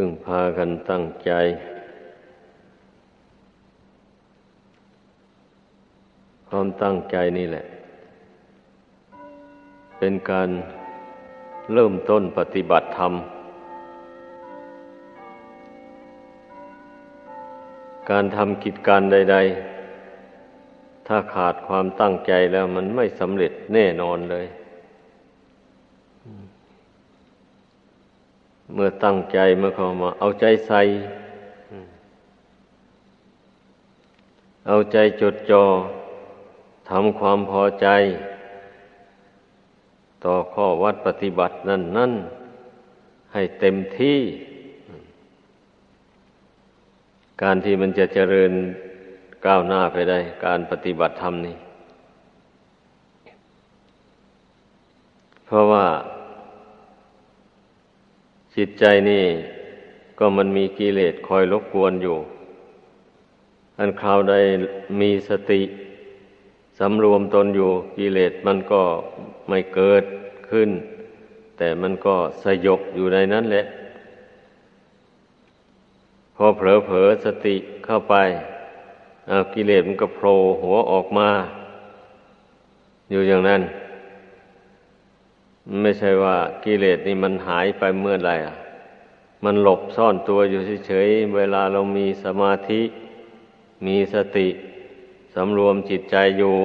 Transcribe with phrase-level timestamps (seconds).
[0.00, 1.32] พึ่งพากันตั้งใจ
[6.48, 7.64] ความตั้งใจนี่แหละ
[9.98, 10.48] เป็นการ
[11.72, 13.12] เริ่มต้นปฏิบัติธรรม
[18.10, 19.36] การทำกิจการใด
[20.22, 24.46] ๆ ถ้าขาดความตั้งใจแล้วมันไม่สำเร็จแน่นอนเลย
[28.74, 30.80] เมื่อตั้งใจเมื่อเข้ามา เอาใจใส่
[34.66, 35.64] เอาใจจดจอ่อ
[36.90, 37.88] ทำความพอใจ
[40.24, 42.12] ต่อข้อวัดปฏิบัตินั่นนั่น
[43.32, 44.18] ให้เต็มที่
[47.42, 48.52] การที่มันจะเจริญ
[49.46, 51.56] ก้าวหน้าไปได้ การปฏิบัติธรรมนี่
[55.46, 55.84] เพราะว่า
[58.60, 59.24] จิตใจนี่
[60.18, 62.16] ก็มันมีกิเลสคอยรบกวนอยู่
[63.78, 64.34] อันคราวใด
[65.00, 65.62] มีสติ
[66.78, 68.82] สำรวมตนอยู่กิเลสมันก็
[69.48, 70.04] ไม่เกิด
[70.50, 70.70] ขึ้น
[71.56, 73.64] แต่มันก็สยบอยู่ในนั้นแหละ
[76.36, 78.14] พอเผลอเผลอสติเข้าไป
[79.30, 81.28] อากิเลสมันก็โผล่หัวออกมา
[83.10, 83.62] อยู่อย่างนั้น
[85.82, 88.56] ไม่ใช่ว่ากิเลสนี่มันหายไปเมื่อไรอะ
[89.44, 92.82] มันหลบซ่อนตัวอยู่เฉยๆ เวลาเรามีสมาธิ
[93.86, 94.48] มีสติ
[95.34, 96.56] สำรวมจิตใจอยู่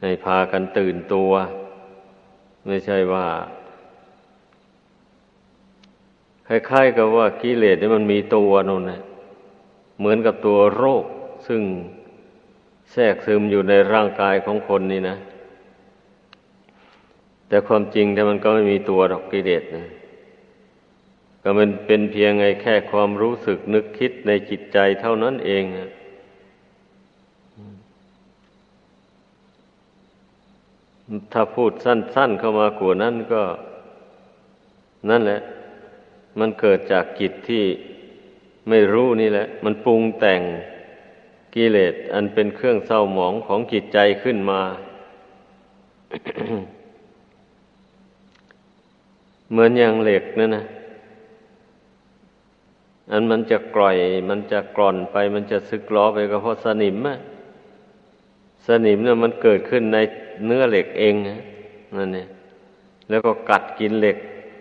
[0.00, 1.30] ให้พากันตื่นตัว
[2.66, 3.26] ไม่ใช่ว่า
[6.46, 9.00] คล้ายๆ กับว่ากิเลสนี่มันมีตัวนู่นนะ
[9.98, 11.04] เหมือนกับตัวโรค
[11.46, 11.62] ซึ่ง
[12.92, 15.16] แทรกซึมอยู่ในร่างกายของคนนี่นะ
[17.48, 19.86] แต่ความจริงแต่มันก็ไม่มีตัวดอกกิเลสนะ
[21.42, 25.64] ก็มันเป็นเพียงไงแค่ความรู้สึกนึกคิดในจิตใจเท่านั้นเอง
[31.32, 33.42] ถ้าพูดสั้น ๆ เข้ามากว่านั้นก็
[35.10, 35.40] นั่นแหละ
[36.38, 37.64] มันเกิดจากจิตที่
[38.68, 40.40] ไม่รู้นี่แหละ มันปรุงแต่ง
[41.54, 44.60] กิเลสอันเป็นเครื่องเศร้าหมองของจิตใจขึ้นมา
[49.50, 50.64] เหมือนอย่างเหล็กนั่นนะ
[53.10, 53.96] อันมันจะกร่อย
[54.30, 57.16] มันจะกร่อนไป มันจะซึกล้อไปก็เพราะสนิมอะ
[58.66, 59.98] สนิมเนี่ยมันเกิดขึ้นใน
[60.46, 61.14] เนื้อเหล็กเอง
[61.96, 62.26] นั่นเนี่ย
[63.08, 64.16] แล้วก็กัดกินเหล็ก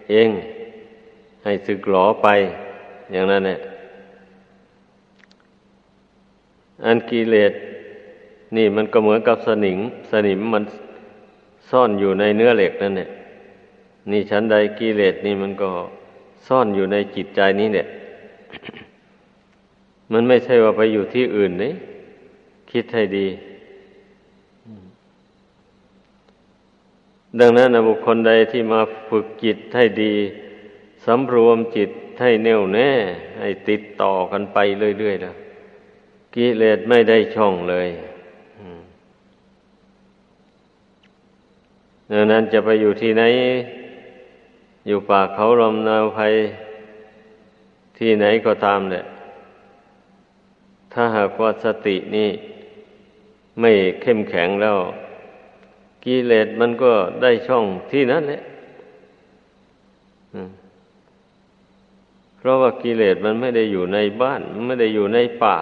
[0.09, 0.29] เอง
[1.43, 2.27] ให้สึกหลอไป
[3.11, 3.59] อย่างนั้นเนี่ย
[6.85, 7.53] อันกิเลส
[8.55, 9.79] นี่มันก็เหมือนกับสนิม
[10.11, 10.63] สนิมมัน
[11.69, 13.09] ซ่อนอยู่ในเนื้อเหล็กนั่นเนี่ย
[14.11, 15.69] นี่ชั้นใดกิเลสนี่มันก็
[16.47, 17.87] ซ่อนอยู่ในจิตใจนี้เนี่ย
[20.11, 21.73] มันไม่ใช่ว่าไปอยู่ที่อื่นนี่
[22.71, 23.27] คิดให้ดี
[27.39, 30.13] ดังนั้นบุคคลใดที่มาฝึกจิตให้ดี
[31.05, 31.89] สำรวมจิต
[32.21, 32.91] ให้แน่วแน่
[33.39, 34.57] ให้ติดต่อกันไป
[34.99, 35.33] เรื่อยๆนะ
[36.35, 37.89] กิเลสไม่ได้ช่องเลย
[42.11, 43.23] ดังนั้นจะไปอยู่ที่ไหน
[44.87, 46.33] อยู่ป่าเขาลำนาวภัย
[47.97, 49.05] ที่ไหนก็ตามเนี่ย
[50.93, 52.29] ถ้าหากว่าสตินี่
[53.59, 53.71] ไม่
[54.01, 54.77] เข้มแข็งแล้ว
[56.05, 58.41] กิเลสมันก็ได้ช่องที่นั้นแหละ
[62.37, 65.57] เพราะว่ากิเลสมันไม่ได้อยู่ในบ้าน ไม่ได้อยู่ในป่า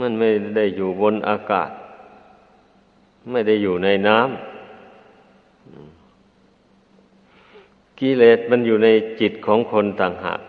[0.00, 1.70] มันไม่ได้อยู่บนอากาศ
[3.30, 4.49] ไม่ได้อยู่ในน้ำ
[8.00, 8.88] กิเลสมันอยู่ใน
[9.20, 10.40] จิตของคนต่างหาก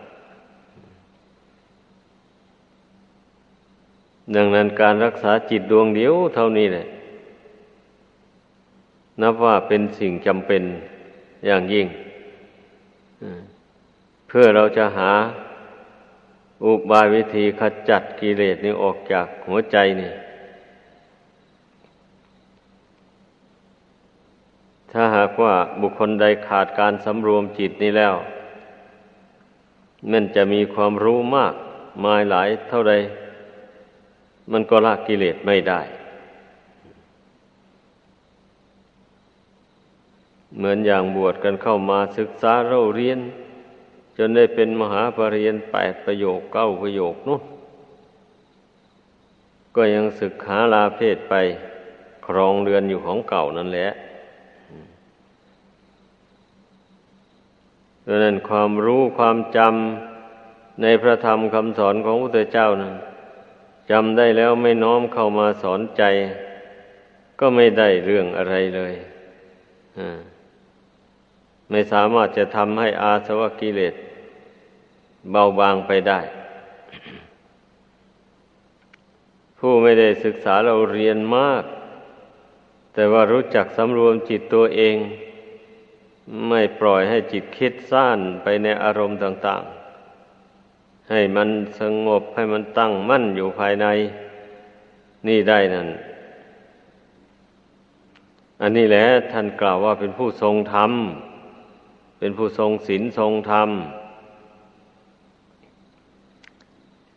[4.35, 6.85] ดังนั้นการรักษาจิตดวงเดียวเท่านี้แหละ
[9.21, 10.63] นับว่าเป็นสิ่งจำเป็น
[11.45, 11.87] อย่างยิ่ง
[14.27, 15.11] เพื่อเราจะหา
[16.63, 20.11] อุบายวิธีขจัดกิเลสนี้ออกจากหัวใจนี่
[24.91, 28.15] ถ้าหากว่าบุคคลใดขาดการสำรวมจิตนี้แล้ว
[30.11, 31.53] มันจะมีความรู้มาก
[32.03, 32.93] มายหลายเท่าใด
[34.51, 35.81] มันก็ละกิเลสไม่ได้
[40.55, 43.19] เหมือนอย่างบวชกันเข้ามาศึกษาเราเรียน
[44.17, 47.41] จนได้เป็นมหาปรริญญาแปดประโยคเก้าประโยคนู้น
[49.75, 51.33] ก็ยังศึกหาลาเพศไป
[52.27, 53.87] ครองเรือนอยู่ของเก่านั่นแหละ
[58.05, 62.93] ดังนั้นความรู้ความจำในพระธรรมคำสอนของพระพุทธเจ้านั้น
[63.91, 66.03] จำได้แล้วไม่น้อมเข้ามาสอนใจ
[67.39, 68.93] ก็ไม่ได้เรื่องอะไรเลย
[71.69, 73.93] ไม่สามารถจะทำให้อาสวะกิเลส
[75.31, 76.19] เบาบางไปได้
[79.57, 81.63] ผู้ไม่ได้ศึกษาเราเรียนมาก
[82.93, 84.95] แต่ว่ารู้จักสำรวมจิตตัวเอง
[86.47, 89.63] ไม่ปล่อยให้จิตคิดซ่านไปในอารมณ์ต่าง
[90.37, 91.49] ๆ ให้มัน
[91.79, 93.87] สงบให้มันตั้งมั่นอยู่ภายใน
[95.27, 95.87] นี่ได้นั่น
[98.61, 100.91] อันนี้แหละท่านกล่าวว่าเป็นผู้ทรงธรรม
[102.19, 103.69] เป็นผู้ทรงศีลทรงธรรม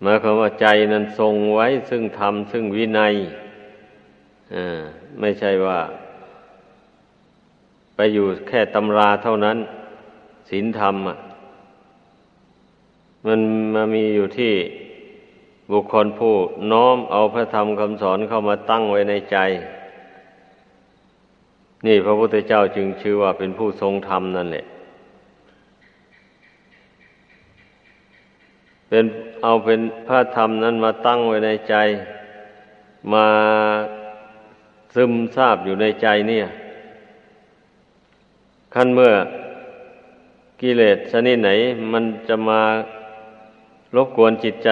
[0.03, 3.15] หมายความว่าใจนั้นทรงไว้ซึ่งธรรมซึ่งวินัย
[4.55, 4.83] อ่า
[5.21, 5.79] ไม่ใช่ว่า
[7.95, 9.59] ไปอยู่แค่ตำราเท่านั้น
[10.51, 11.17] ศีลธรรมอะ
[13.27, 13.41] มัน
[13.75, 14.55] มามีอยู่ที่
[15.73, 16.35] บุคคลผู้
[16.73, 19.39] น้อมเอาพระธรรมคำสอนเข้ามาตั้งไว้ในใจ
[21.87, 24.65] นี่พระพุทธเจ้าจึงชื่อว่าเป็นผู้ทรงธรรมนั่นแหละ
[28.89, 29.05] เป็น
[29.43, 31.75] เอาเป็นพระธรรมนั้นมาตั้งไว้ในใจ
[33.13, 33.27] มา
[34.95, 36.47] ซึมซาบอยู่ในใจเนี่ย
[38.75, 39.13] ขั้นเมื่อ
[40.61, 41.51] กิเลสชนิดไหน
[41.93, 42.61] มันจะมา
[43.97, 44.71] รบกวนจิตใจ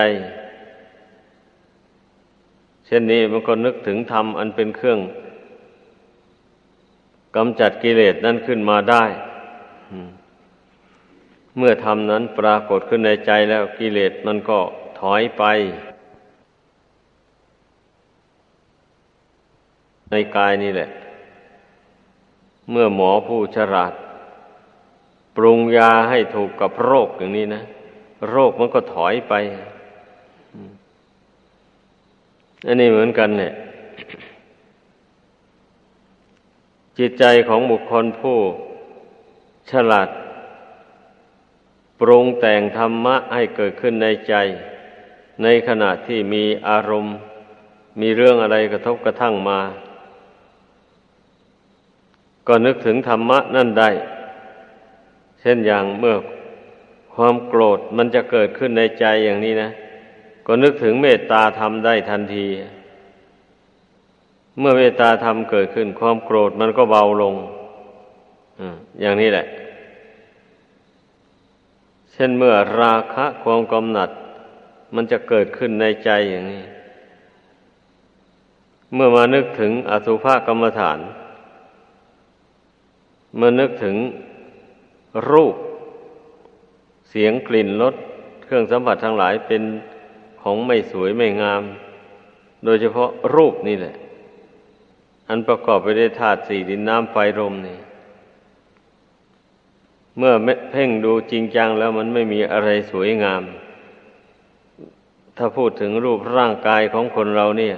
[2.86, 4.98] เช่นนี้มันก็นึกถึงธรรมอันเป็นเครื่อง
[7.36, 9.04] กำจัดกิเลสนั้นขึ้นมาได้
[11.56, 14.58] เมื่อธรรมนั้นปรากฏขึ้นในใจแล้วกิเลสมันก็
[15.00, 15.44] ถอยไป
[20.10, 20.88] ในกายนี่แหละ
[22.70, 23.92] เมื่อหมอผู้ฉลาด
[25.36, 27.62] ปรุงยาให้ถูกกับโรคอย่างนี้นะ
[28.30, 29.34] โรคมันก็ถอยไป
[32.66, 33.52] อันนี้เหมือนกันเนี่ย
[36.98, 38.38] จิตใจของบุคคลผู้
[39.70, 40.08] ฉลาด
[42.00, 44.34] ปรุงแต่งธรรมะให้เกิดขึ้นในใจ
[45.42, 47.16] ในขณะที่มีอารมณ์
[48.00, 49.60] มีเรื่องอะไรกระทบกระทั่งมา
[52.46, 53.90] ก็นึกถึงธรรมะนั่นได้
[55.40, 56.16] เช่นอย่างเมื่อ
[57.14, 59.70] ความโกรธมันจะเกิดขึ้นในใจอย่างนี้นะ
[60.46, 62.46] ก็นึกถึงเมตตาธรรมได้ทันที
[64.58, 67.34] เมื่อเมตตาธรรมเกิดขึ้น ความโกรธมันก็เบาลง
[69.00, 69.46] อย่างนี้แหละ
[72.12, 74.10] เช่นเมื่อราคะความกำหนัด
[74.94, 76.62] มันจะเกิดขึ้นในใจอย่างนี้
[78.94, 80.98] เมื่อมานึกถึงอสุภกรรมฐาน
[83.36, 83.96] เมื่อนึกถึง
[85.30, 85.54] รูป
[87.10, 87.94] เสียงกลิ่นรส
[88.42, 89.62] เครื่องสัมผัสทั้งหลายเป็น
[90.42, 91.62] ของไม่สวยไม่งาม
[92.64, 93.94] โดยเฉพาะรูปนี่แหละ
[95.28, 97.78] อันประกอบไปด้วยธาตุสี่ดินน้ำไฟลมนี่
[100.18, 100.34] เมื่อ
[100.70, 103.42] เพ่งดูจริงจังแล้วมันไม่มีอะไรสวยงาม
[105.36, 107.76] ถ้าพูดถึงรูปร่างกายของคนเราเนี่ย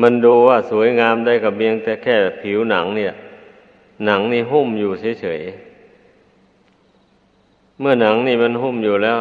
[0.00, 3.12] มันดูว่าสวยงามได้กับเพียงแต่แค่ผิวหนังเนี่ย
[4.06, 4.90] หนังนี่หุ้มอยู่
[5.20, 9.20] เฉยๆ เมื่อหนังนี่มันหุ้มอยู่แล้ว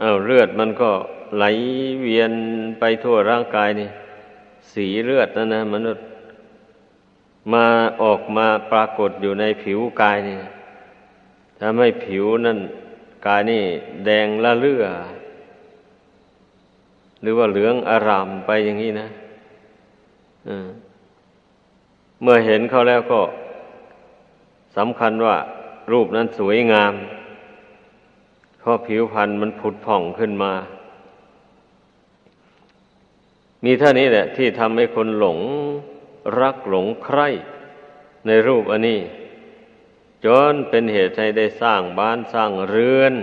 [0.00, 0.90] เอาเลือดมันก็
[1.36, 1.44] ไหล
[2.00, 2.32] เวียน
[2.78, 3.88] ไปทั่วร่างกายนี่
[4.72, 6.04] สีเลือดนั่นนะมนุษย์
[7.52, 7.66] มา
[8.02, 10.38] ออกมาปรากฏอยู่ในผิวกายนี่
[11.60, 12.58] ทำให้ผิวนั่น
[13.26, 13.62] กายนี่
[14.04, 14.84] แดงละเลือ
[17.22, 19.08] หรือว่าเหลืองอารามไปอย่างนี้นะ
[22.22, 23.20] เมื่อเห็นเขาแล้วก็
[24.76, 25.36] สำคัญว่า
[25.92, 26.92] รูปนั้นสวยงาม
[28.58, 30.52] เพราะผิวพรรณมันผุดผ่องขึ้นมา
[33.64, 35.38] มีเท่านี้แหละ ที่ทำให้คนหลง
[36.40, 37.28] รักหลงใคร่
[38.26, 39.00] ในรูปอันนี้
[40.24, 43.14] จนเป็นเหตุให้ได้สร้างบ้านสร้างเรือน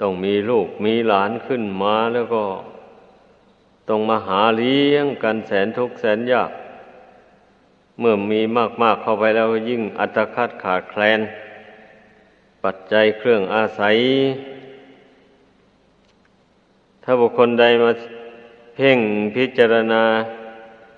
[0.00, 2.44] ต้องมีลูกมีหลานขึ้นมาแล้วก็
[3.88, 6.50] ต้องมาหาเลี้ยงกันแสนทุกข์แสนยาก
[7.98, 8.40] เมื่อมี
[8.82, 11.20] มาก ๆเข้าไปแล้วยิ่งอัตคัดขาดแคลน
[12.64, 13.96] ปัจจัยเครื่องอาศัย
[17.02, 17.90] ถ้าบุคคลใดมา
[18.74, 18.98] เพ่ง
[19.36, 20.02] พิจารณา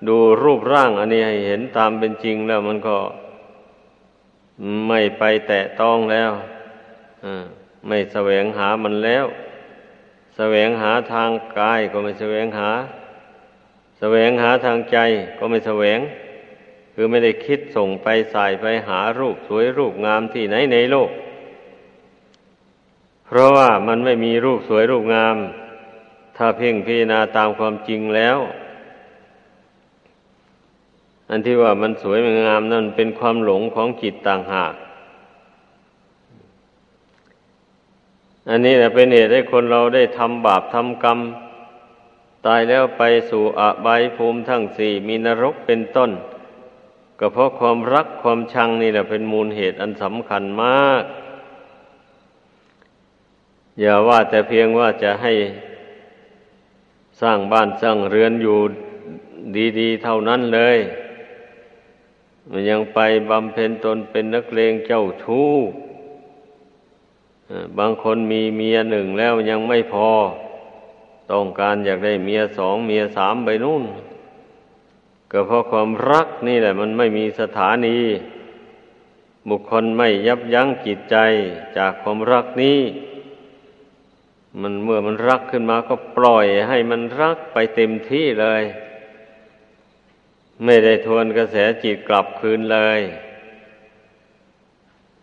[0.07, 2.97] ดูรูปร่างอันนี้ให้เห็นตามเป็นจริงแล้วมันก็
[4.87, 6.31] ไม่ไปแตะต้องแล้ว
[7.87, 9.25] ไม่แสวงหามันแล้ว
[10.37, 12.69] แสวงหาทางกายก็ไม่แสวงหา
[13.99, 14.97] แสวงหาทางใจ
[15.37, 15.99] ก็ไม่แสวง
[17.03, 21.09] คือไม่ได้คิดส่งไปใส่ไปหารูปสวยรูปงามที่ไหนในโลก
[23.25, 25.35] เพราะว่ามันไม่มีรูปสวยรูปงาม
[26.37, 28.37] ถ้าเพ่งพิจารณาตามความจริงแล้ว
[31.29, 34.73] อันที่ว่ามันสวยมันงามนั่นเป็นความหลงของจิตต่างหาก
[38.49, 41.19] อันนี้แหละเป็นเหตุให้คนเราได้ทำบาปทำกรรม
[42.45, 46.11] ตายแล้วไปสู่อบายภูมิทั้งสี่มีนรกเป็นต้น
[47.23, 51.03] ก็เพราะความรักความชังนี่แหละเป็นมูลเหตุอันสำคัญมาก
[53.79, 55.33] อย่าว่าแต่เพียงว่าจะให้
[57.21, 58.57] สร้างบ้านสร้างเรือนอยู่
[59.79, 60.77] ดี ๆ เท่านั้นเลย
[62.49, 62.99] มันยังไป
[63.29, 65.49] บำเพ็ญตนเป็นนักเลงเจ้าชู้
[67.77, 70.09] บางคนมีเมียหนึ่งแล้วยังไม่พอ
[71.31, 73.83] ต้องการอยากได้เมียสองเมียสามไปนู่น
[75.31, 77.97] ก็เพราะความรักนี่แหละ มันไม่มีสถานี
[79.49, 81.15] บุคคลไม่ยับยั้งจิตใจ
[81.77, 82.79] จากความรักนี้
[84.61, 88.63] มันเมื่อมันรักขึ้นมาก็ปล่อยให้มันรักไปเต็มที่เลย
[90.65, 92.99] ไม่ได้ทวนกระแสจิตกลับคืนเลย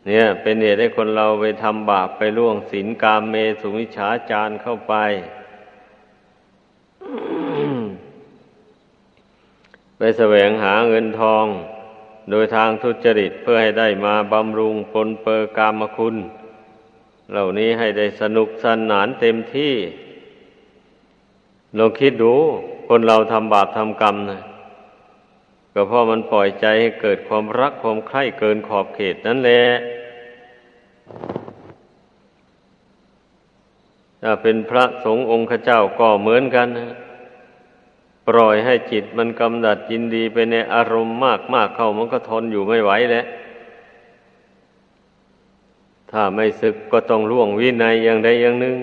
[0.06, 4.94] เนี่ย เป็นเหตุให้คนเราไปทำบาปไปล่วงศีลกามเมสุมิฉาจารเข้าไป
[9.98, 11.46] ไปแสวงหาเงินทอง
[12.30, 16.16] โดยทางทุจริตเพื่อให้ได้มาบำรุงปนเปอร์กามคุณ
[17.30, 19.74] เหล่านี้ให้ได้สนุกสนานเต็มที่
[21.78, 22.34] ลองคิดดู
[22.88, 24.40] คนเราทำบาปทำกรรมนะ
[25.72, 29.62] ก็เพราะมันปล่อยใจให้เกิดความรักความใคร่เกินขอบเขตนั่นแหละ
[34.22, 36.90] ถ้าเป็นพระสงฆ์องค์เจ้าก็เหมือนกันนะ
[38.28, 43.26] ปล่อยให้จิตมันกำดัดยินดีไปในอารมณ์มากมากเข้ามันก็ทนอยู่ไม่ไหวแล้ว
[46.10, 48.76] ถ้าไม่ศึกก็ต้องล่วงวินัยอย่างใดอย่างหนึ่ง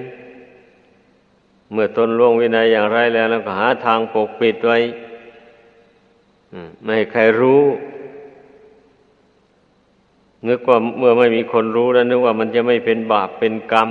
[1.71, 4.77] เมื่อตนล่วงวินัยอย่างไรแล้วแล้วก็หาทางปกปิดไว้
[6.81, 7.63] ไม่ให้ใครรู้
[10.47, 13.89] นึกว่าเมื่อไม่มีคนรู้แล้วนึกว่ามันจะไม่เป็นบาปเป็นกรรม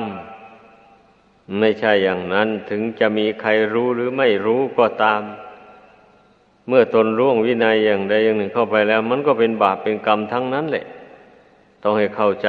[1.61, 5.23] ไม่ใช่อย่างนั้นถึงจะมีใครรู้หรือไม่รู้ก็ตาม
[6.69, 10.85] เมื่อตนร่วงวินัยอย่างใดอย่างหนึ่งเข้าไปแล้ว มันก็เป็นบาปเป็นกรรมทั้งนั้นแหละ
[11.83, 12.49] ต้องให้เข้าใจ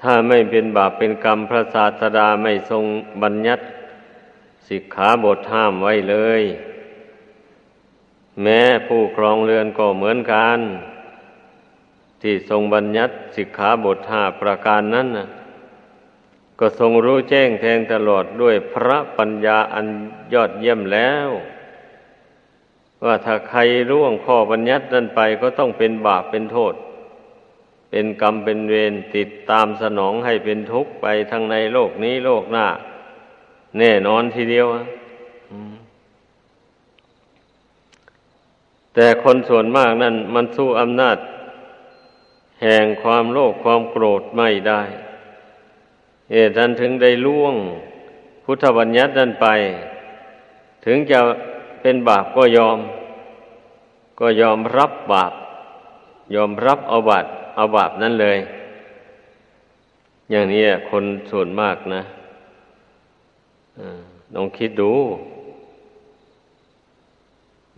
[0.00, 2.84] ถ้าไม่เป็นบาปเป็นกรรมพระศาสดาไม่ทรง
[3.22, 3.64] บัญญัติ
[4.68, 6.42] สิกขาบทห้ามไว้เลย
[8.42, 10.58] แม้ผู้ครองเรือนก็เหมือนกัน
[12.22, 15.26] ที่ทรงบัญญัติสิกขาบทห้าประการนั้นนะ
[16.58, 19.86] ก็ทรงรู้แจ้งแทงตลอดด้วยพระปัญญาอัน
[20.32, 21.28] ยอดเยี่ยมแล้ว
[23.04, 26.74] ว่าถ้าใครร่วงข้อบัญญัตินั้นไปก็ต้องเป็นบาปเป็นโทษ
[27.90, 32.66] เป็นกรรมเป็นเวรติดตามสนองให้เป็นทุกข์ไปทั้งในโลกนี้โลกหน้า
[33.78, 34.66] แน่นอนทีเดียว
[38.94, 41.16] แต่คนส่วนมากนั้นมันสู้อำนาจ
[42.62, 44.82] แห่งความโลภความโกรธไม่ได้
[46.32, 47.54] เหตุนั้นถึงได้ล่วง
[48.44, 49.46] พุทธบัญญัตินั้นไป
[50.84, 51.18] ถึงจะ
[51.80, 52.78] เป็นบาปก็ยอม
[54.20, 55.32] ก็ยอมรับบาป
[56.34, 57.26] ยอมรับเอาบาป
[57.56, 58.38] เอาบาปนั้นเลย
[60.30, 62.02] อย่างนี้คนส่วนมากนะ
[64.34, 64.92] ลองคิดดู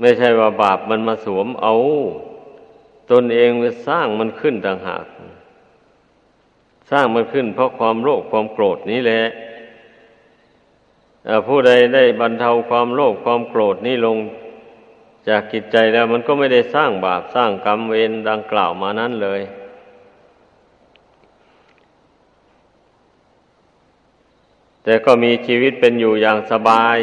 [0.00, 1.74] ไม่ใช่ว่าบาปมันมาสวมเอา
[3.10, 5.04] ตนเองไปสร้างมันขึ้นต่างหาก
[6.90, 9.22] สร้างมันขึ้นเพราะความโลภความโกรธนี้แหละ
[11.46, 14.18] ผู้ใดได้บรรเทาความโลภความโกรธนี้ลง
[15.28, 19.40] จากกิจใจแล้วมันก็ไม่ได้สร้างบาปสร้างกรรมเวรดังกล่าวมานั้นเลย
[24.82, 26.98] แต่ก็มีชีวิตเป็นอยู่อย่างสบาย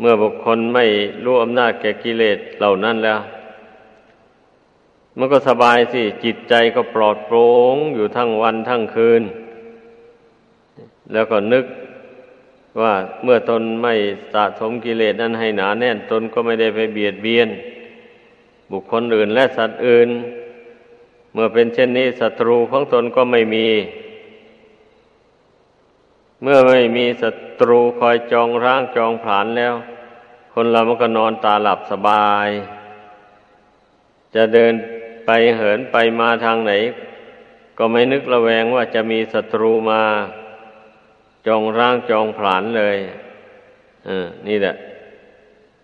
[0.00, 0.84] เมื่อบุคคลไม่
[1.24, 3.20] รู้อำนาจแก่กิเลสเหล่านั้นแล้ว
[5.20, 9.22] มันก็สบายสิ จิตใจก็ปลอดโปร่งอยู่ทั้งวันทั้งคืน
[11.12, 11.64] แล้วก็นึก
[12.80, 13.94] ว่าเมื่อตนไม่
[14.34, 17.48] สะสมกิเลสนั้นให้หนาแน่น ตนก็ไม่ได้ไปเบียดเบียน
[18.70, 20.08] บุคคลอื่นและสัตว์อื่น
[21.32, 23.68] เมื่อเป็นเช่นนี้ศัตรูของตนก็ไม่มี
[26.42, 29.74] เมื่อไม่มีศัตรูคอยจองร่างจองผลานแล้ว
[30.54, 32.48] คนเรามันก็นอนตาหลับสบาย
[34.34, 34.72] จะเดิน
[35.32, 36.72] ไปเหินไปมาทางไหน
[37.78, 40.02] ก็ไม่นึกระแวงว่าจะมีศัตรูมา
[41.46, 42.96] จองร่างจองผลานเลย
[44.06, 44.74] เออนี่แหละ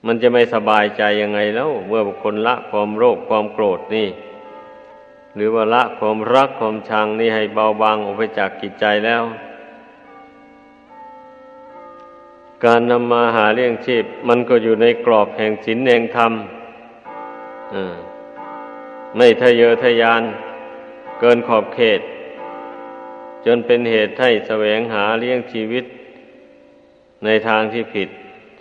[0.06, 4.08] มันจะไม่สบายใจยังไงแล้ว เมื่อบุคคลละความโลภความโกรธนี่
[5.34, 9.22] หรือว่าละความรักความชังนี่ให้เบาบางออกไปจากกิจใจแล้ว
[12.64, 16.32] การนำมาหาเลี้ยงชีพ มันก็อยู่ในกรอบแห่งศีลแห่งธรรม
[17.76, 17.96] อ่า
[19.16, 20.22] ไม่ทะเยอทะยาน
[21.20, 22.00] เกินขอบเขต
[23.46, 25.84] จนเป็นเหตุให้แสวงหาเลี้ยงชีวิต
[27.24, 28.08] ในทางที่ผิด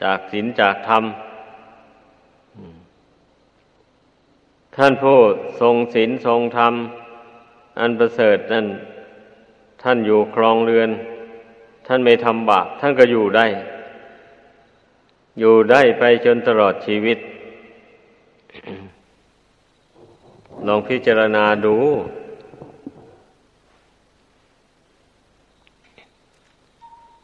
[0.03, 1.03] จากศีลจากธรรม
[4.75, 5.19] ท่านผู้
[5.61, 6.73] ทรงศีลทรงธรรม
[7.79, 8.65] อันประเสริฐนั่น
[9.83, 10.89] ท่านอยู่ครองเรือน
[11.87, 13.45] ท่านไม่ทำบาปท่านก็อยู่ได้
[15.39, 17.17] อยู่ได้ไปจนตลอดชีวิต
[20.67, 21.77] ลองพิจารณาดู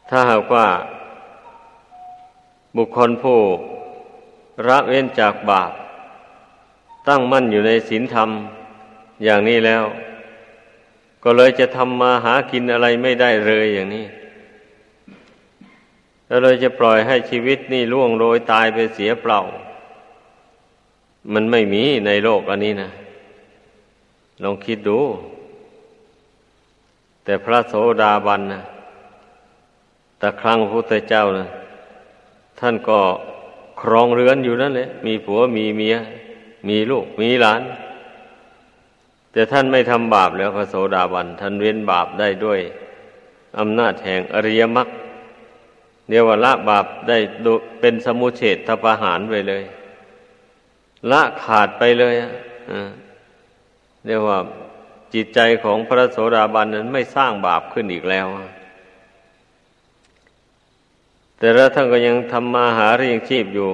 [0.08, 0.66] ถ้าหากว่า
[2.76, 3.38] บุคคลผู้
[4.68, 5.72] ละเว้นจากบาป
[7.08, 8.30] ตั้งมั่นอยู่ในศีลธรรม
[9.24, 9.84] อย่างนี้แล้ว
[11.24, 14.06] ก็เลยจะทำมาหากินอะไรไม่ได้เลยอย่างนี้
[16.26, 19.40] แล้วเลยจะปล่อยให้ชีวิตนี่ล่วงโรยตายไปเสียเปล่า
[21.32, 22.90] มันไม่มีในโลกอันนี้นะ
[24.42, 25.00] ลองคิดดู
[27.24, 28.62] แต่พระโสดาบันนะ
[30.18, 31.46] แต่ครั้งพระพุทธเจ้านะ
[32.60, 32.98] ท่านก็
[33.80, 35.96] ครองเรือนอยู่นั่นแหละมีผัวมีเมีย
[36.68, 37.62] มีลูกมีหลาน
[39.32, 42.60] แต่ท่านไม่ทำบาปแล้วพระโสดาบัน ท่านเว้นบาปได้ด้วย
[43.58, 44.88] อำนาจแห่งอริยมรรค
[46.08, 47.18] เรียกว่าละบาปได้
[47.80, 49.62] เป็นสมุเฉดทปะหารไปเลย
[51.10, 52.30] ละขาดไปเลยอะ
[54.06, 54.38] เรียกว่า
[55.14, 58.26] จิตใจของพระโสดาบันนั้นไม่สร้างบาปขึ้นอีกแล้ว
[61.38, 63.70] แต่ล้วท่านก็ยังทำมาหาเรียงชีพอยู่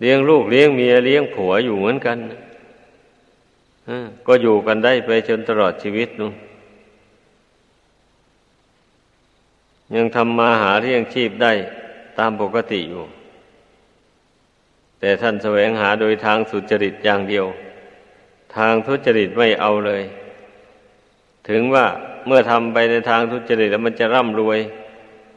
[0.00, 2.18] เลี้ยงลูกเลี้ยงเมียเลี้ยงผัวอยู่เหมือนกัน
[4.26, 6.34] ก็อยู่กันได้ไปจนตลอดชีวิตนู่น
[9.94, 11.52] ยังทำมาหาเลี้ยงชีพได้
[12.18, 13.04] ตามปกติอยู่
[15.00, 17.46] แต่ท่านแสวงหาโดยทางสุจริตอย่างเดียว
[18.56, 20.02] ทางทุจริตไม่เอาเลย
[21.48, 21.86] ถึงว่า
[22.26, 24.58] เมื่อทำไปในทางทุจริตแล้วมันจะร่ำรวย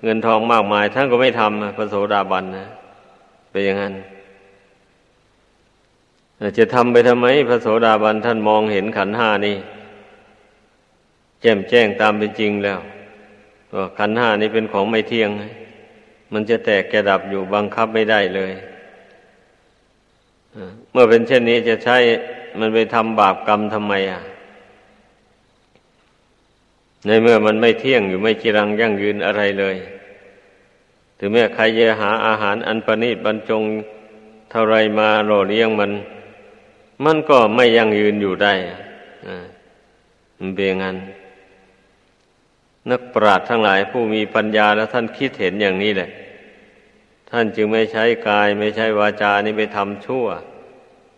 [0.03, 2.67] เงินทองมากมาย ท่านก็ไม่ทำพระโสดาบันนะ
[3.51, 3.93] เป็นอย่างนั้น
[6.57, 9.57] จะทำไปทำไม พระโสดาบันท่านมองเห็นขันห้านี่
[11.41, 12.79] แจ่มแจ้งตามเป็นจริงแล้ว
[13.75, 15.29] ว่าขันห้านี่เป็นของไม่เที่ยง
[16.33, 18.51] มันจะแตกแกดับอยู่บังคับไม่ได้เลย
[20.91, 21.97] เมื่อเป็นเช่นนี้จะใช้
[22.59, 24.21] มันไปทำบาปกรรมทำไมอะ
[27.05, 29.75] ในเมื่อมันไม่เที่ยงอยู่ไม่จีรังยั่งยืนอะไรเลย
[31.17, 33.63] ถึงแม้ใครจะหาอาหารอันประณีตบรรจง
[34.51, 35.91] เท่าไรมาหล่อเลี้ยงมัน
[37.05, 38.53] มันก็ไม่ยั่งยืนอยู่ได้
[40.39, 40.97] มันเป็นงั้น
[42.89, 46.09] นักปราชญ์ทั้งหลายผู้มีปัญญาแล้วท่านคิดเห็นอย่างนี้แหละ
[47.29, 50.25] ท่านจึงไม่ใช้กายไม่ใช้วาจานี่ไปทำชั่ว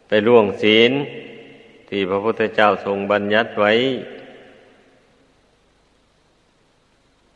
[0.07, 0.91] ไปล่วงศีล
[1.89, 3.71] ที่พระพุทธเจ้าทรงบัญญัติไว้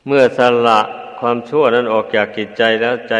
[0.07, 0.79] เมื่อสละ
[1.19, 3.15] ความชั่วนั้นออกจากกิจใจแล้วใจ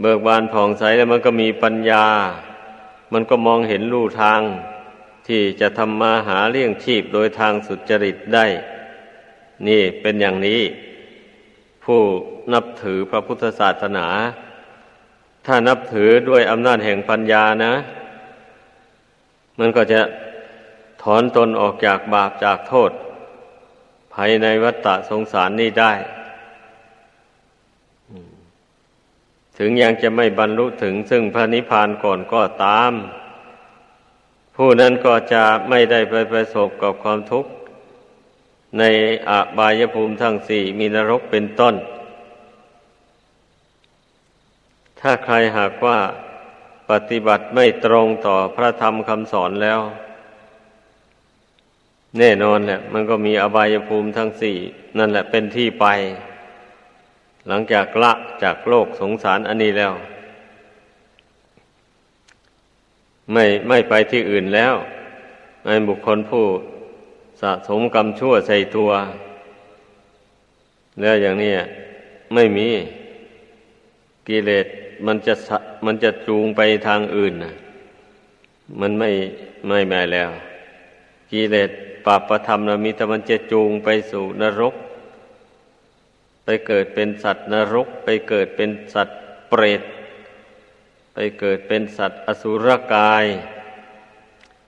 [0.00, 2.06] เบิกบานผ่องใสแล้วมันก็มีปัญญา
[3.12, 4.40] มันก็มองเห็นลู่ทาง
[5.26, 8.46] ที่จะทำมาหาเลี้ยงชีพโดยทางสุจริตได้
[9.68, 10.62] นี่เป็นอย่างนี้
[11.84, 12.00] ผู้
[12.52, 14.06] นับถือพระพุทธศาสนา
[15.46, 17.72] ถ้านับถือด้วยอำนาจแห่งปัญญานะ
[19.58, 20.00] มันก็จะ
[21.02, 22.90] ถอนตนออกจากบาปจากโทษ
[24.14, 25.92] ภายในวัฏฏะสงสารนี้ได้
[29.58, 32.92] ถึงยังจะไม่บรรลุถึงซึ่งพระนิพพานก่อนก็ตาม
[34.56, 37.50] ผู้นั้นก็จะไม่ได้ไปประสบกับความทุกข์
[38.78, 38.84] ใน
[39.28, 41.74] อบายภูมิทั้งสี่มีนรกเป็นต้น
[45.00, 45.98] ถ้าใครหากว่า
[46.90, 49.80] ปฏิบัติไม่ตรงต่อพระธรรมคำสอนแล้ว
[52.18, 54.56] แน่นอนแหละมันก็มีอบายภูมิทั้งสี่
[54.98, 55.86] นั่นแหละเป็นที่ไป
[57.48, 59.92] หลังจากละจากโลกสงสารอันนี้แล้ว
[63.32, 64.74] ไม่ไม่ไปที่อื่นแล้ว
[65.64, 66.46] ในบุคคลผู้
[67.40, 68.90] สะสมกรรมชั่วใส่ตัว
[71.00, 71.52] แล้วอย่างนี้
[72.34, 72.68] ไม่มี
[74.28, 74.66] กิเลส
[75.06, 75.34] มันจะ
[75.86, 77.54] มันจะจูงไปทางอื่นนะ
[78.80, 79.10] มันไม่
[79.68, 80.30] ไม่ไม่แล้ว
[81.30, 81.70] กิเลส
[82.04, 84.74] ปาปธรรมนะมีแต่มันจะจูงไปสู่นรก
[86.44, 89.82] ไปเกิดเป็นสัตว์นรก ไปเกิดเป็นสัตว์เปรต
[91.14, 93.24] ไปไปเกิดเป็นสัตว์อสุรกาย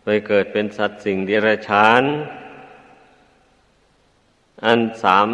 [0.05, 2.03] ไปเกิดเป็นสัตว์สิ่งเดรัจฉาน
[4.65, 5.29] อันสาม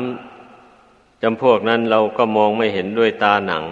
[1.22, 3.64] จำพวกนั้นเราก็มองไม่เห็นด้วยตาหนัง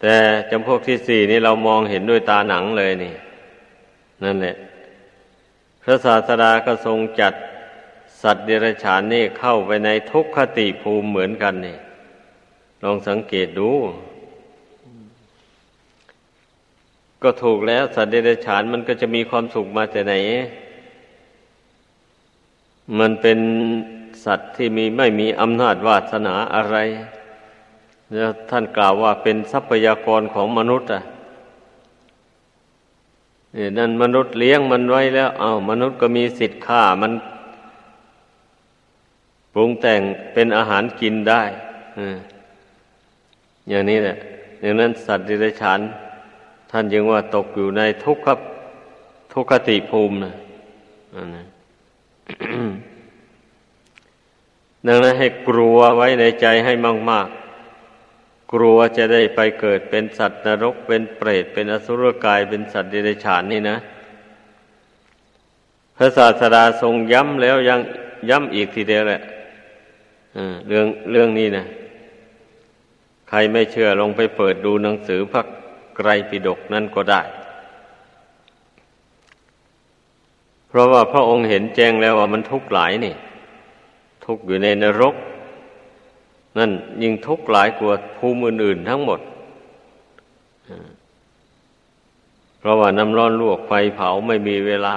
[0.00, 0.16] แต่
[0.50, 3.14] จำพวกที่สี่นี่เรามองเห็นด้วยตาหนังเลยนี่
[4.24, 4.56] นั่นแหละ
[5.82, 7.34] พระศาสดาก็ทรงจัด
[8.22, 11.76] สัตว์เดรัจฉานนี่เข้าไปในทุกขติภูมิเหมือนกันนี่
[12.82, 13.70] ลองสังเกตดู
[17.22, 20.14] ก็ถูกแล้ว สัตว์เดรัจฉานมันก็จะมีความสุขมาแต่ไหน
[22.98, 23.38] มันเป็น
[24.24, 26.76] สัตว์ที่มีไม่มีอำนาจวาสนาอะไร
[28.50, 31.02] ท่านกล่าวว่าเป็นทรัพยากรของมนุษย์อะ
[33.78, 37.12] นั่นมนุษย์เลี้ยงมันไว้แล้ว เอา้ามนุษย์ก็มีสิทธิ์ฆ่ามัน
[39.52, 40.00] ปรุงแต่ง
[40.32, 41.42] เป็นอาหารกินได้
[43.68, 44.16] อย่างนี้แหละ
[44.60, 45.80] อย่างนั้นสัตว์ดิเรกชัน
[46.70, 48.28] ท่านยังว่าตกอยู่ในทุกข
[49.32, 50.34] ทุกขติภูมินะ
[54.86, 56.72] ดังนั้นให้กลัวไว้ในใจให้
[57.10, 57.47] มาก ๆ
[58.52, 63.78] กลัวจะได้ไปเกิดเป็นสัตว์นรกเป็นเปรตเป็นอสุรกายเป็นสัตว์เดิเรกชันนี่นะ
[65.96, 67.80] พระศาสดาทรงย้ำแล้วยัง
[68.30, 69.22] ย้ำอีกทีเดียวแหละ
[70.66, 71.64] เรื่องเรื่องนี้นะ
[73.28, 75.42] ใครไม่เชื่อลงไปเปิดดูหนังสือพระ
[75.96, 77.22] ไกรปิฎกนั่นก็ได้
[80.68, 83.14] เพราะว่าพระองค์เห็นแจ้งแล้วว่ามันทุกข์หลายนี่
[84.24, 85.14] ทุกข์อยู่ในนรก
[86.58, 89.20] นั่นยิ่งทุกข์หลายกว่าภูมิอื่นๆทั้งหมด
[92.58, 94.96] เพราะว่าน้ำร้อนลวกไฟเผาไม่มีเวลา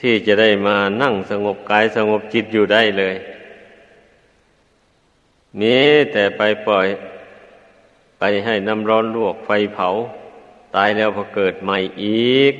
[0.00, 3.14] ที่จะได้มานั่งสงบกายสงบจิตอยู่ได้เลย
[5.60, 5.76] มี
[6.12, 6.86] แต่ไปปล่อย
[8.18, 9.88] ไปให้น้ำร้อนลวกไฟเผา
[10.74, 12.54] ตายแล้วพอเกิดใหม่อีก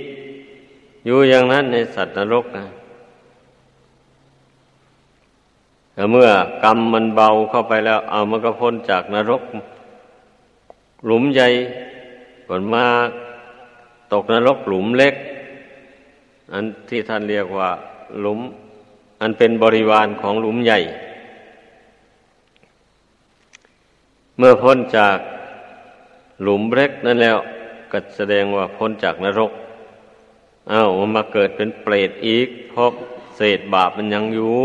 [1.05, 2.67] อยู่อย่างนั้นในสัตว์นรกนะ
[6.01, 6.31] แต่เมื่อ
[6.65, 9.43] กรรมมันเบาเข้าไปแล้ว เอามันก็พ้นจากนรก
[11.07, 11.49] หลุมใหญ่
[12.49, 12.85] ก่อนมา
[14.13, 15.15] ตกนรกหลุมเล็ก
[16.53, 17.71] อันที่ท่านเรียกว่า
[18.21, 18.41] หลุม
[19.21, 20.79] อันเป็นบริวารของหลุมใหญ่
[24.39, 25.17] เมื่อพ้นจาก
[26.43, 27.39] หลุมเล็กนั่นแล้ว
[27.93, 29.53] ก็แสดงว่าพ้นจากนรก
[30.73, 32.91] อา้าวมาเกิดเป็นเปรตอีกเพราะ
[33.37, 34.59] เศษบาปมันยังอยู่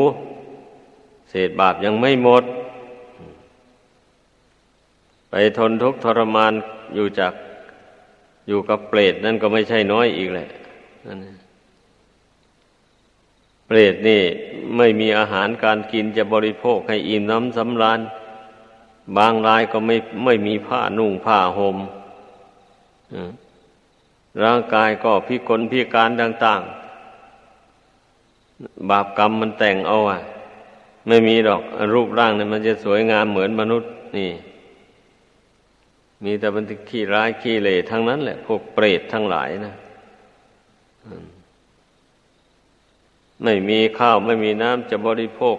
[1.29, 2.43] เศษบาปยังไม่หมด
[5.29, 6.53] ไปทนทุกข์ทรมาน
[6.95, 7.33] อยู่จาก
[8.47, 10.47] อยู่กับเปรตนั่นก็ไม่ใช่น้อยอีกแหละ
[11.05, 11.19] นั่น
[13.67, 14.21] เปรตนี่
[14.77, 17.99] ไม่มีอาหารการกินจะบริโภคให้อิ่มน้ำสำราญ
[19.17, 21.77] บางรายก็ไม่ไม่มีผ้านุ่งผ้าหม่ม
[24.43, 26.61] ร่างกายก็พิกลพิการต่าง
[27.85, 30.19] ๆ บาปกรรมมันแต่งเอาอะ
[31.07, 31.61] ไม่มีดอก
[31.93, 34.31] รูปร่างเนี่ยมันจะสวยงามเหมือนมนุษย์ นี่
[36.23, 39.73] มีแต่บันทึกขี้ร้ายขี้เละทั้งนั้นแหละ พวกเปรตทั้งหลายนะ
[43.43, 45.57] ไม่มีข้าวไม่มีน้ำจะบริโภค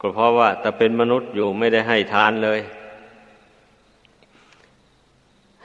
[0.00, 2.60] ก็เพราะว่าแต่เป็นมนุษย์อยู่ไม่ได้ให้ทานเลย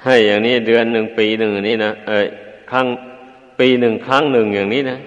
[0.04, 2.26] ให้อย่างนี้เดือนหนึ่งปีหนึ่งนี่นะเออ
[2.72, 2.86] ครั้ง
[3.60, 5.00] ปีหนึ่งครั้งหนึ่งอย่างนี้นะ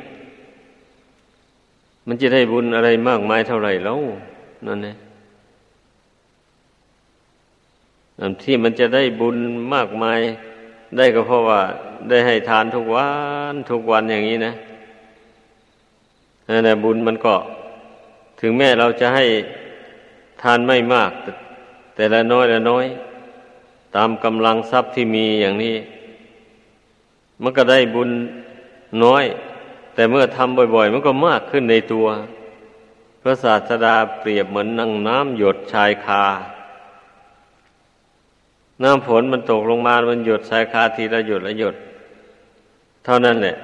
[2.09, 4.01] มันจะได้บุญอะไรมากมายเท่าไหร่แล้ว
[4.66, 4.97] นั่นเอง
[8.42, 9.37] ที่มันจะได้บุญ
[9.75, 10.21] มากมาย
[10.97, 11.61] ได้ก็เพราะว่า
[12.09, 13.09] ได้ให้ทานทุกวั
[13.53, 14.53] นทุกวันอย่างนี้นะ
[16.49, 17.35] นั่นแหละบุญมันก็
[18.40, 19.25] ถึงแม้เราจะให้
[20.42, 21.12] ทานไม่มาก
[21.94, 22.87] แต่ละน้อยละน้อย
[23.97, 25.77] ตามกำลังทรัพย์ที่มีอย่างนี้
[27.42, 28.11] มันก็ได้บุญ
[29.05, 29.25] น้อย
[29.98, 32.06] แต่เมื่อทำบ่อยๆ มันก็มากขึ้นในตัว
[33.22, 36.24] พระศาสดาเปรียบเหมือนนังน้ำหยดชายคา
[38.82, 41.74] น้ำฝนมันตกลงมา มันหยดชายคาทีละหยดละหยด
[43.04, 43.56] เท่านั้นแหละ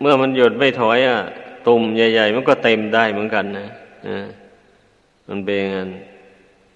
[0.00, 1.18] เมื่อมันหยดไม่ถอยอะ
[1.66, 3.66] ตุ่มใหญ่ ๆ มันก็เต็มได้เหมือนกันนะ
[5.28, 5.88] มันเป็นงั้น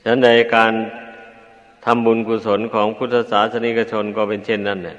[0.05, 0.73] ฉันใดการ
[1.85, 4.99] ทำบุญกุศลของพุทธศาสนิกชนก็เป็นเช่นนั้นเนี่ย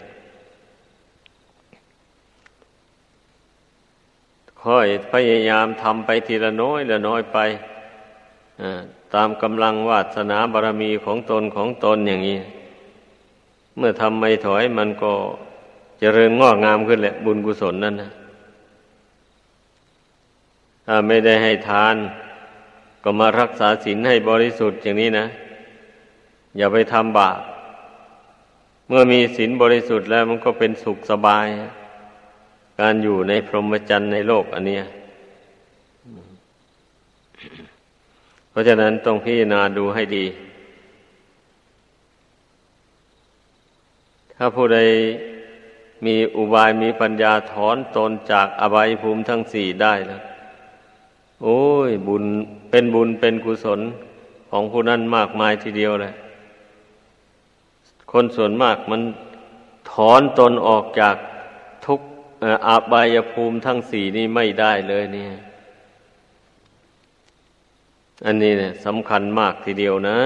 [4.63, 7.37] ค่อยพยายามทำไปทีละน้อยละน้อยไป
[9.13, 12.39] ตามกำลังวาสนาบารมีของตนของตนอย่างนี้
[13.77, 18.11] เมื่อทำไม่ถอยมันก็จเจริญงอกงามขึ้นแหละ บุญกุศลนั่นนะ
[20.85, 21.95] ถ้าไม่ได้ให้ทาน
[23.03, 25.25] ก็มารักษาศีลให้บริสุทธิ์อย่างนี้นะ
[26.57, 27.39] อย่าไปทำบาป
[28.87, 31.45] เมื่อมีศีลบริสุทธิ์แล้วมันก็เป็นสุขสบาย
[32.79, 34.83] การอยู่ในพรหมจรรย์ในโลกอันเนี้ย
[38.49, 40.25] เพราะฉะนั้นต้องพิจารณาดูให้ดี
[44.35, 44.79] ถ้าผู้ใด
[46.05, 50.21] มีอุบายมีปัญญาถอนตนจากอบายภูมิทั้งสี่ได้แล้ว
[51.43, 51.59] โอ้
[51.89, 52.23] ย บุญ
[52.69, 53.79] เป็นบุญเป็นกุศล
[54.49, 56.13] ของผู้นั้นมากมายทีเดียวเลย
[58.11, 59.01] คนส่วนมากมัน
[59.91, 61.36] ถอนตนออกจากทุก
[62.67, 65.33] อาบายภูมิทั้งสี่นี้ไม่ได้เลยเนี่ย
[68.25, 70.19] อันนี้เนี่ยสำคัญมากทีเดียวนะ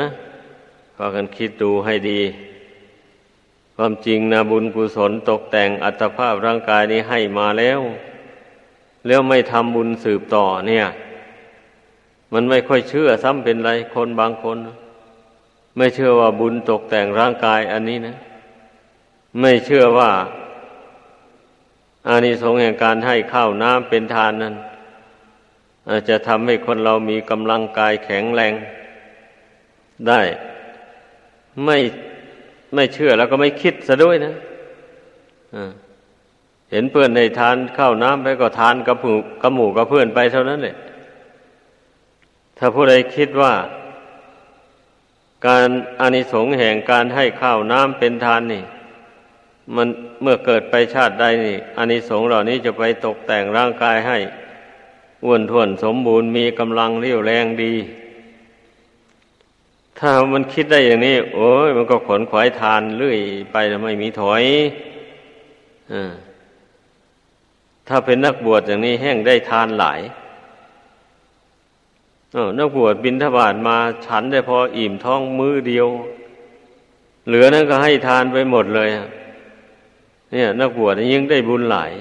[0.96, 2.22] พากันคิดดูให้ดี
[3.76, 7.80] ความจริงนะบุญกุศลตกแต่งอัตภาพร่างกายนี้ให้มาแล้ว
[9.08, 10.86] แล้วไม่ทำบุญสืบต่อเนี่ย
[12.34, 14.58] มันไม่ค่อยเชื่อซ้ำเป็นไรคนบางคน
[15.78, 18.16] ไม่เชื่อว่าบุญตกแต่งร่างกายอันนี้นะ
[19.40, 20.12] ไม่เชื่อว่า
[22.08, 24.56] อานิสงส์แห่งการให้ข้าวน้ำเป็นทานนั้น
[25.90, 28.54] อาจจะทำให้คนเรามีกำลังกายแข็งแรง
[30.08, 30.22] ได้
[31.66, 31.78] ไม่
[32.76, 34.34] ไม่เชื่อแล้วก็ไม่คิดซะด้วยนะ
[36.72, 40.76] เห็นเพื่อนในทานข้าวน้ำไปก็ทานกับหมูกับหมูกับเพื่อนไปเท่านั้นแหละ
[42.58, 43.54] ถ้าผู้ใดคิดว่า
[45.48, 48.64] การอานิสงส์แห่งการให้ข้าวน้ำเป็นทานนี่
[49.76, 49.88] มัน
[50.22, 54.18] เมื่อเกิดไปชาติใดนี่อานิสงส์เหล่านี้จะไปตกแต่งร่างกายให้
[55.24, 57.74] อ้วนท้วนสมบูรณ์มีกำลังเรี่ยวแรงดี
[60.00, 63.20] ถ้ามันคิดได้อย่างนี้ โอ้ยมันก็ขนขวายทานเรื่อย
[63.52, 64.44] ไปแล้วไม่มีถอย
[65.94, 65.96] อ
[67.88, 70.00] ถ้าเป็นนักบวชอย่างนี้แห้งได้ทานหลาย
[72.60, 75.88] นักบวชบินทบาทมาฉันได้พออิ่มท้องมือเดียว
[77.28, 78.90] เหลือนั้นก็ให้ทานไปหมดเลย
[80.32, 81.92] เนี่ย นักบวชยิ่งได้บุญหลาย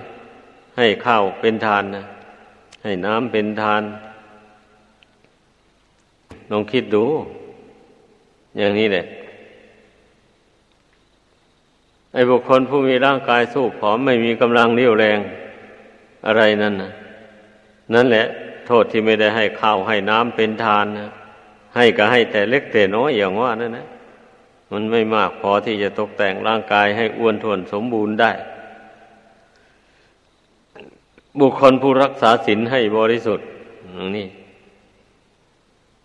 [0.76, 2.04] ให้ข้าวเป็นทานนะ
[2.82, 3.82] ให้น้ำเป็นทาน
[6.50, 7.04] ลองคิดดู
[8.58, 9.04] อย่างนี้แหละ
[12.12, 15.18] ไอ้บุคคลผู้มีร่างกายสู้ผอมไม่มีกำลังเรี่ยวแรง
[16.26, 16.90] อะไรนั่นนะ
[17.94, 18.24] นั่นแหละ
[18.66, 21.10] โทษที่ไม่ได้ให้ข้าวให้น้ำเป็นทานนะ
[21.76, 23.86] ให้ก็ให้แต่เล็กแต่น้อยอย่างว่านั่นนะ
[24.72, 28.32] มันไม่มากพอที่จะตกแต่งร่างกายให้อ้วนท้วนสมบูรณ์ได้
[31.40, 33.46] บุคคลผู้รักษาศีลให้บริสุทธิ์
[34.16, 34.28] นี่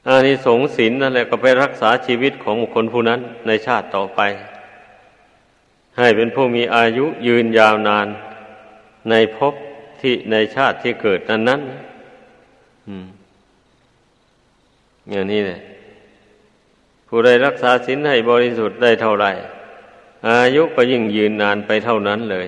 [0.07, 4.21] อานิสงส์ศีลนั่นแหละก็ไปรักษาชีวิตของบุคคลผู้นั้นในชาติต่อไป
[5.97, 8.07] ให้เป็นผู้มีอายุยืนยาวนาน
[9.09, 9.53] ในภพ
[10.01, 11.61] ที่ในชาติที่เกิดนั้นนั้น
[15.11, 15.59] อย่างนี้เลย
[17.07, 19.25] ผู้ใดรักษาศีลให้บริสุทธิ์ได้เท่าไร
[20.27, 22.47] อายุก็ยิ่งยืนนานไปเท่านั้นเลย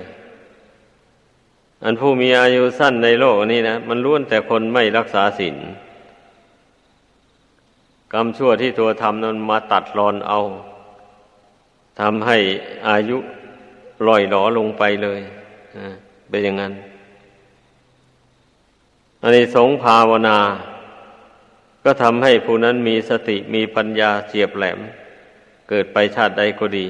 [1.84, 5.56] อันผู้มีอายุสั้นในโลกนี้นะมันล้วนแต่คนไม่รักษาศีล
[8.14, 10.40] กรรมชั่วที่ตัวทำนั้นมาตัดรอนเอา
[12.00, 12.38] ทำให้
[12.90, 13.18] อายุ
[14.08, 15.22] ลอยหลอลงไปเลย
[16.30, 16.74] เป็นอย่างนั้น
[19.22, 20.38] อันนี้สงภาวนา
[21.90, 24.80] ก็ทำให้ผู้นั้นมีสติมีปัญญาเจียบแหลม
[25.70, 26.88] เกิดไปชาติใดก็ดี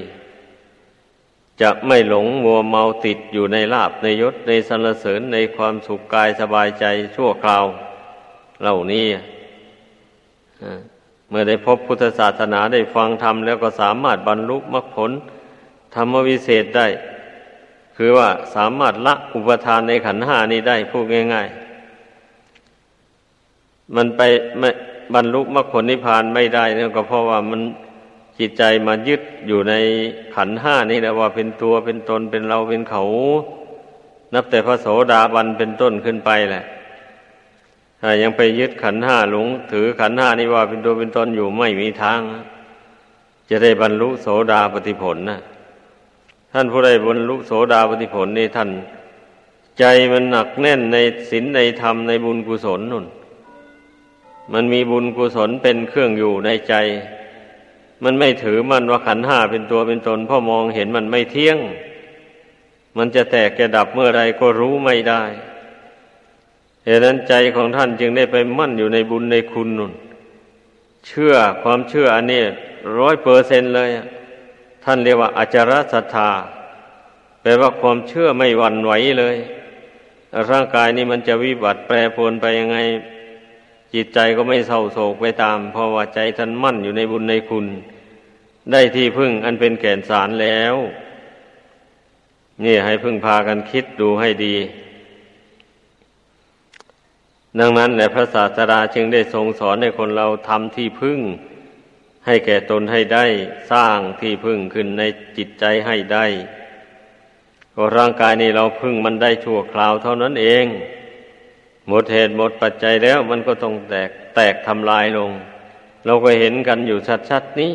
[1.60, 6.84] จะไม่หลงมัวเมาติดอยู่ในลาบในยศในสรรเสริญในความสุขกายสบายใจ
[7.16, 7.64] ชั่วคราว
[8.62, 9.06] เหล่านี้
[11.28, 15.10] เมื่อได้พบพุทธศาสนาได้ฟังธรรมแล้วก็สามารถบรรลุมรรคผล
[15.94, 16.86] ธรรมวิเศษได้
[17.96, 21.67] คือว่าสามารถละอุปทานในขันห้านี้ได้พูดง่าย ๆ
[23.96, 24.20] มันไป
[24.58, 24.70] ไม่
[25.14, 27.60] บรรลุมรรคผลนิพพานไม่ได้นี่ยก็เพราะว่ามัน
[28.38, 29.74] จิตใจมายึดอยู่ใน
[30.36, 33.04] ขันห้านี่แหละว่าเป็นตัวเป็นตนเป็นเราเป็นเขา
[34.34, 36.64] นับแต่พระโสดาบันเป็นต้นขึ้นไปแหละ
[38.00, 42.20] ถ้ายังไปยึดขันห้าหลง ถือขันห้านี่ว่าเป็นตัวเป็นตนอยู่ไม่มีทาง
[43.50, 45.40] จะได้บรรลุโสดาปฏิผลนะ
[46.52, 48.70] ท่านผู้ใดบรรลุโสดาปฏิผลนี่ท่าน
[49.78, 50.96] ใจมันหนักแน่นใน
[51.30, 53.06] ศีลในธรรมในบุญกุศลนุ่น
[54.52, 56.74] มันมีบุญกุศลเป็นเครื่องอยู่ในใจ
[58.04, 61.58] มันไม่ถือมันว่าขันห้าเป็นตัวเป็นตนพราะมองเห็นมันไม่เที่ยง
[62.96, 65.22] มันจะแตกจะดับเมื่อไรก็รู้ไม่ได้
[66.84, 69.92] เหตุนั้นใจของท่านจึงได้ไปมั่นอยู่ในบุญในคุณนุน
[71.06, 72.42] เชื่อความเชื่ออันนี้
[72.98, 73.90] ร้อยเปอร์เซนเลย
[74.84, 76.30] ท่านเรียกว่าอาจารศรัทธา
[77.42, 79.36] แปลว่าความเชื่อไม่หวั่นไหวเลย
[80.50, 82.78] ร่างกายนี้มันจะวิบัติแปรปรวนไปยังไง
[83.94, 87.66] จิตใจก็ไม่เศร้าโศกไปตาม เพราะว่าใจท่านมั่นอยู่ในบุญในคุณ
[88.72, 90.74] ได้ที่พึ่งอันเป็นแก่นสารแล้ว
[92.64, 94.56] นี่ให้พึ่งพากันคิดดูให้ดี
[97.58, 101.20] ดังนั้นแหละพระศาสดาจึงได้ทรงสอนให้คนเราทำที่พึ่ง
[102.26, 103.24] ให้แก่ตนให้ได้
[103.72, 105.02] สร้างที่พึ่งขึ้นใน
[105.36, 106.26] จิตใจให้ได้
[107.96, 110.66] ร่างกายนี้เราพึ่งมันได้ชั่วคราวเท่านั้นเอง
[111.88, 115.30] หมดเหตุหมดปัจจัยแล้วมันก็ต้องแตกแตกทำลายลง
[116.06, 116.98] เราก็เห็นกันอยู่
[117.30, 117.74] ชัดๆนี่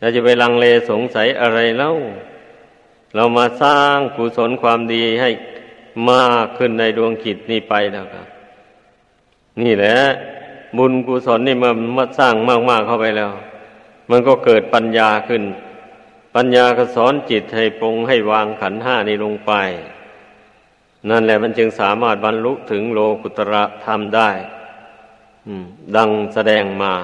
[0.00, 1.92] เราจะไปลังเลสงสัยอะไรเล่า
[3.14, 5.30] เรามาสร้างกุศลความดีให้
[6.10, 8.26] มากขึ้นในดวงจิตนี้ไปแล้วครับ
[9.62, 9.96] นี่แหละ
[10.76, 12.34] บุญกุศลนี่มันมาสร้าง
[12.70, 13.30] มากๆเข้าไปแล้ว
[14.10, 15.42] มันก็เกิดปัญญาขึ้น
[16.34, 19.52] ปัญญาก็สอนจิตให้ปรงให้วางขันห้านี้ลงไป
[21.10, 24.30] นั่นแหละมันจึงสามารถบรรลุถึงโลกุตระธรรมได้
[25.96, 26.94] ดังแสดงมา